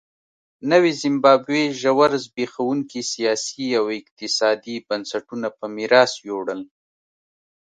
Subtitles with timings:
[0.71, 6.61] نوې زیمبابوې ژور زبېښونکي سیاسي او اقتصادي بنسټونه په میراث یووړل.